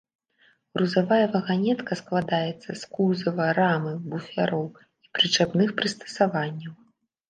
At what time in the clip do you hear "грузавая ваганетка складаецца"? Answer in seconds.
0.77-2.69